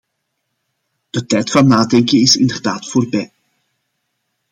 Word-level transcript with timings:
De 1.09 1.25
tijd 1.25 1.51
van 1.51 1.67
nadenken 1.67 2.19
is 2.19 2.35
inderdaad 2.35 2.89
voorbij. 2.89 3.31